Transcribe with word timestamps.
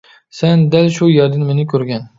سەن 0.37 0.63
دەل 0.77 0.89
شۇ 0.97 1.11
يەردىن 1.17 1.47
مېنى 1.51 1.71
كۆرگەن. 1.77 2.09